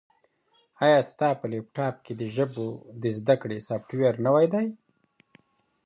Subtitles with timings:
[0.83, 2.67] ایا ستا په لیپټاپ کي د ژبو
[3.01, 4.67] د زده کړې سافټویر نوی دی؟